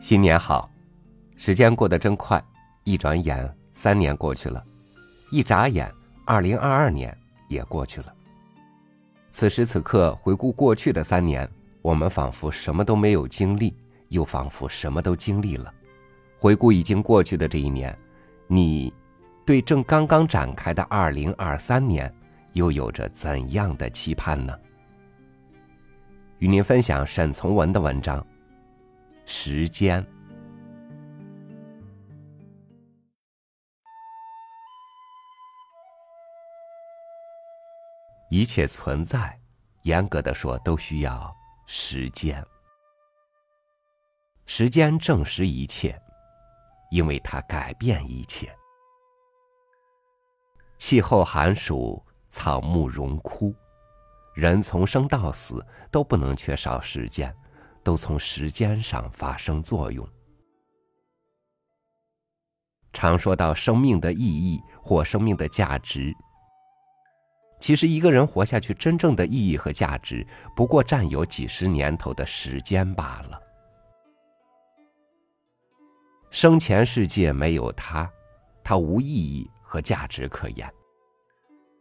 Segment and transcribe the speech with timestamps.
[0.00, 0.70] 新年好，
[1.36, 2.42] 时间过得真快，
[2.84, 4.64] 一转眼三年过去了，
[5.30, 5.92] 一眨眼，
[6.24, 7.16] 二零二二年
[7.48, 8.14] 也过去了。
[9.30, 11.46] 此时此刻回顾过去的三年，
[11.82, 13.76] 我们仿佛什么都没有经历，
[14.08, 15.72] 又仿佛什么都经历了。
[16.38, 17.96] 回顾已经过去的这一年，
[18.46, 18.90] 你
[19.44, 22.10] 对正刚刚展开的二零二三年
[22.54, 24.58] 又有着怎样的期盼呢？
[26.38, 28.26] 与您分享沈从文的文章。
[29.32, 30.04] 时间，
[38.28, 39.40] 一切存在，
[39.82, 41.32] 严格的说，都需要
[41.64, 42.44] 时间。
[44.46, 45.96] 时间证实一切，
[46.90, 48.52] 因为它改变一切。
[50.76, 53.54] 气候寒暑，草木荣枯，
[54.34, 57.32] 人从生到死都不能缺少时间。
[57.82, 60.06] 都从时间上发生作用。
[62.92, 66.12] 常说到生命的意义或生命的价值，
[67.60, 73.40] 其实一个人活下去真正的意义和价值，不过占有几十年头的时间罢了。
[76.30, 78.10] 生前世界没有他，
[78.62, 80.68] 他无意义和价值可言。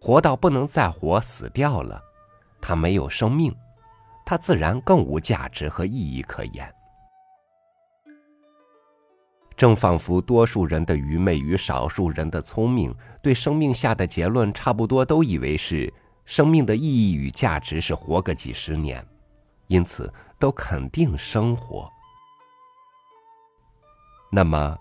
[0.00, 2.00] 活到不能再活，死掉了，
[2.60, 3.54] 他没有生命。
[4.26, 6.70] 它自然更无价值和意义可言。
[9.56, 15.90] 正仿佛多数人的愚昧与少数人的聪明，对生命下的结论差不多，都以为是
[16.26, 19.02] 生命的意义与价值是活个几十年，
[19.68, 21.88] 因此都肯定生活。
[24.30, 24.76] 那么，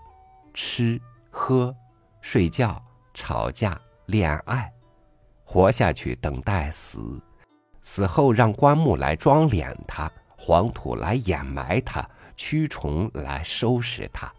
[0.53, 0.99] 吃、
[1.29, 1.73] 喝、
[2.19, 4.69] 睡觉、吵架、恋爱，
[5.45, 7.21] 活下去，等待死。
[7.85, 12.03] 死后让棺木来装殓他，黄土来掩埋他，
[12.35, 14.33] 蛆虫来收拾他。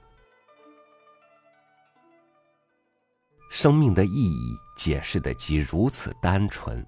[3.48, 6.84] 生命的意义解释的即如此单纯：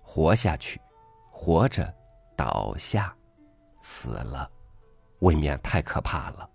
[0.00, 0.80] 活下去，
[1.28, 1.92] 活着，
[2.36, 3.12] 倒下，
[3.82, 4.48] 死了，
[5.18, 6.48] 未免太可怕了。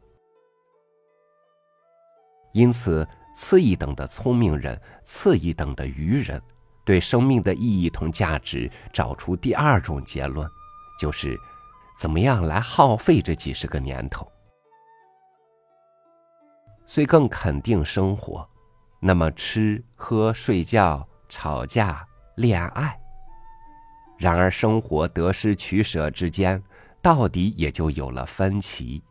[2.54, 3.06] 因此，
[3.36, 6.42] 次一等的聪明人，次一等的愚人。
[6.86, 10.48] 对生命的意义同价值找出第二种结论，
[11.00, 11.38] 就是
[11.98, 14.32] 怎么样来耗费这几十个年头。
[16.86, 18.48] 虽更肯定生活，
[19.00, 22.96] 那么吃喝睡觉、吵架、恋爱，
[24.20, 26.62] 然而生活得失取舍之间，
[27.02, 29.04] 到底也就有了分歧。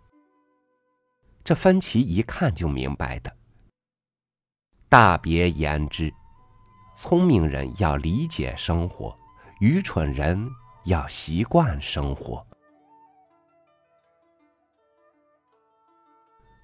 [1.43, 3.37] 这分歧一看就明白的。
[4.89, 6.15] 大别言之。
[6.95, 9.17] 聪明人要理解生活，
[9.59, 10.49] 愚蠢人
[10.85, 12.47] 要习惯生活。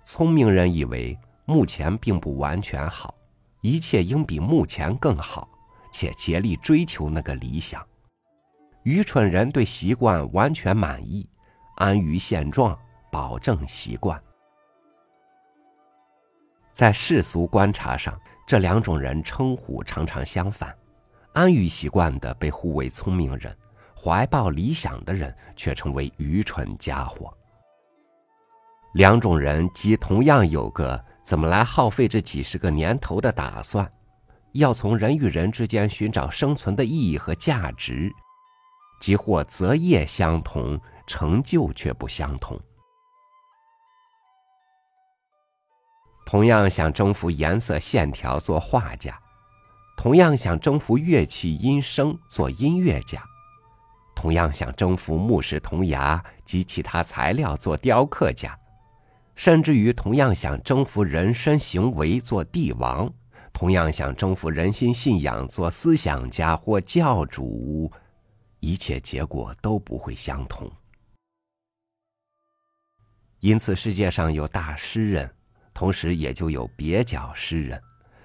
[0.04, 3.12] 聪明人以为目前并不完全好，
[3.60, 5.48] 一切应比目前更好，
[5.92, 7.84] 且竭力追求那个理想。
[8.84, 11.28] 愚蠢人对习惯完全满意，
[11.74, 12.78] 安于现状，
[13.10, 14.22] 保证习惯。
[16.70, 18.16] 在世俗观察上。
[18.50, 20.76] 这两种人称呼常常相反，
[21.34, 23.56] 安于习惯的被呼为聪明人，
[23.96, 27.32] 怀抱理想的人却称为愚蠢家伙。
[28.94, 33.88] 两种人即同样有个怎么来耗费这几十个年头的打算，
[34.54, 38.10] 要从人与人之间寻找生存的意义和价值，
[39.00, 42.60] 即或择业相同，成就却不相同。
[46.30, 49.18] 同样想征服颜色线条做画家，
[49.96, 53.20] 同样想征服乐器音声做音乐家，
[54.14, 58.56] 同样想征服木石铜牙及其他材料做雕刻家，
[59.34, 63.12] 甚至于同样想征服人身行为做帝王，
[63.52, 67.90] 同样想征服人心信仰做思想家或教主，
[68.60, 70.70] 一切结果都不会相同。
[73.40, 75.28] 因此，世界上有大诗人。
[75.80, 77.82] 同时，也就有蹩脚诗人，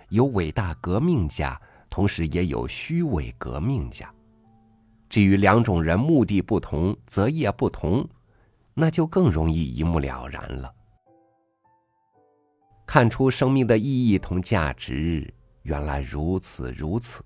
[0.10, 1.58] 有伟大革命家，
[1.90, 4.14] 同时也有虚伪革命家。
[5.08, 8.06] 至于两种人目的不同，择业不同，
[8.74, 10.70] 那就更容易一目了然了。
[12.86, 17.24] 看出生命的意义同价值，原来如此如此，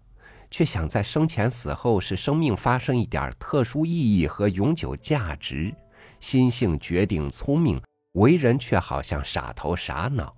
[0.52, 5.74] 却想在生前死后使生命发生一点特殊意义和永久价值，
[6.20, 7.82] 心性决定聪明。
[8.14, 10.36] 为人却好像傻头傻脑。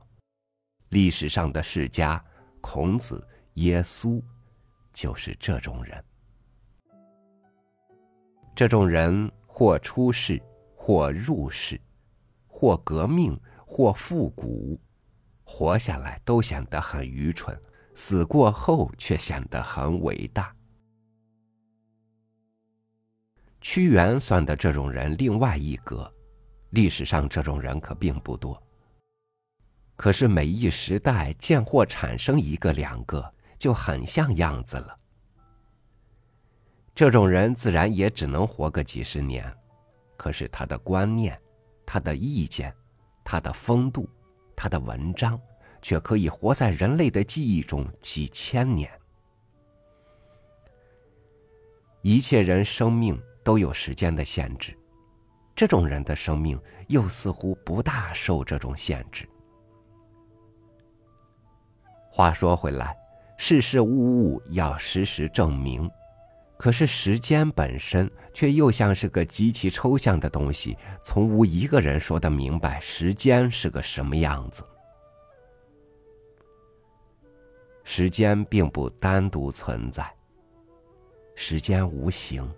[0.89, 2.23] 历史上的世家，
[2.59, 4.21] 孔子、耶稣，
[4.91, 6.03] 就是这种人。
[8.53, 10.41] 这种人或出世，
[10.75, 11.79] 或入世，
[12.47, 14.77] 或革命，或复古，
[15.45, 17.57] 活下来都显得很愚蠢，
[17.95, 20.53] 死过后却显得很伟大。
[23.61, 26.13] 屈原算的这种人另外一格，
[26.71, 28.61] 历史上这种人可并不多。
[29.95, 34.97] 可是每一时代见或产生一个两个，就很像样子了。
[36.95, 39.49] 这种人自然也只能活个几十年，
[40.17, 41.39] 可是他的观念、
[41.85, 42.75] 他的意见、
[43.23, 44.09] 他的风度、
[44.55, 45.39] 他的文章，
[45.81, 48.91] 却可以活在人类的记忆中几千年。
[52.01, 54.75] 一切人生命都有时间的限制，
[55.61, 59.29] 这种人的生命又似乎不大受这种限制。
[62.09, 62.97] 话说回来，
[63.37, 65.87] 事事物物要时时证明，
[66.57, 74.63] 可是时间本身却又像是个极其抽象的东西，从无一个人说得明白时间是个什么样子。
[77.83, 80.11] 时间并不单独存在，
[81.35, 82.51] 时间无形、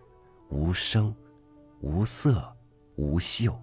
[0.47, 1.13] 无声、
[1.81, 2.52] 无色、
[2.95, 3.53] 无袖。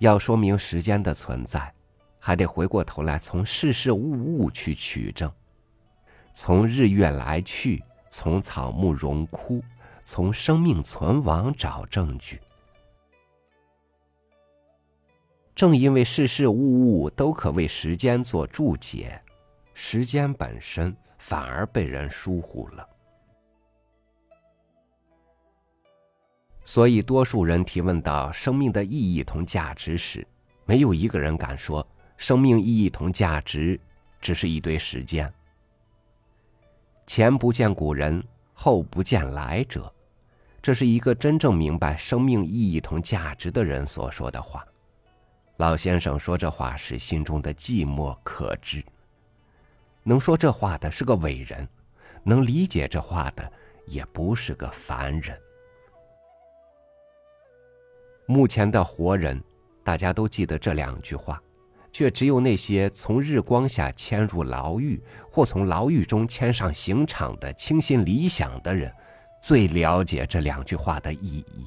[0.00, 1.72] 要说明时间的存在。
[2.20, 5.32] 还得回过头来，从事事物物去取证，
[6.34, 9.62] 从日月来去，从草木荣枯，
[10.04, 12.40] 从生命存亡找证据。
[15.54, 19.22] 正因为事事物物都可为时间做注解，
[19.72, 22.86] 时间本身反而被人疏忽了。
[26.70, 30.24] 所以，多数人提问到生命的意义同价值时，
[30.66, 31.84] 没有一个人敢说。
[32.18, 33.80] 生命意义同价值，
[34.20, 35.32] 只是一堆时间。
[37.06, 38.22] 前不见古人，
[38.52, 39.90] 后不见来者，
[40.60, 44.62] 这是一个真正明白生命意义同价值的人所说的话。
[45.56, 48.84] 老先生说这话时心中的寂寞可知。
[50.02, 51.66] 能说这话的是个伟人，
[52.22, 53.50] 能理解这话的
[53.86, 55.34] 也不是个凡人。
[58.30, 59.42] 目前的活人，
[59.82, 61.42] 大家都记得这两句话。
[61.90, 68.92] 却只有那些从日光下迁入牢狱，或从牢狱中迁上刑场的清新理想的人，
[69.42, 71.66] 最了解这两句话的意义。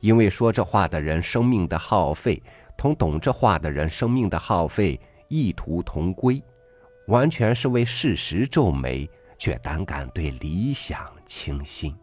[0.00, 2.40] 因为说这话的人生命的耗费，
[2.76, 6.40] 同懂这话的人生命的耗费意图同归，
[7.06, 9.08] 完全是为事实皱眉，
[9.38, 11.96] 却胆敢对理想倾心。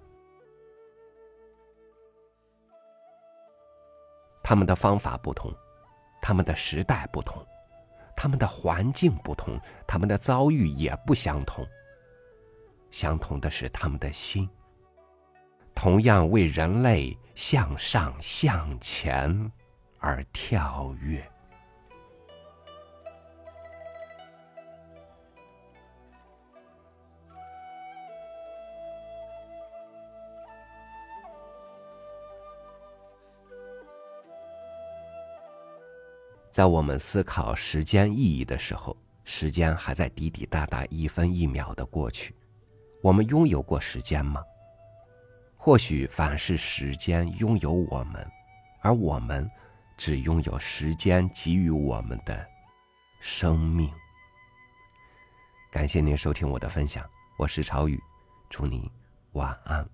[4.43, 5.53] 他们的方法不同。
[6.21, 7.43] 他们的时代不同，
[8.15, 11.65] 他们的环境不同，他们的遭遇也不相同。
[12.91, 14.47] 相同的是他们的心，
[15.73, 19.51] 同样为人类向上向前
[19.97, 21.30] 而跳跃。
[36.51, 42.35] 在我们思考时间意义的时候，时间还在滴滴答答、一分一秒的过去。
[43.01, 44.43] 我们拥有过时间吗？
[45.55, 48.29] 或许凡是时间拥有我们，
[48.81, 49.49] 而我们
[49.95, 52.45] 只拥有时间给予我们的
[53.21, 53.89] 生命。
[55.71, 57.97] 感谢您收听我的分享，我是朝雨，
[58.49, 58.83] 祝您
[59.33, 59.87] 晚安，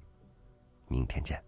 [0.88, 1.47] 明天见。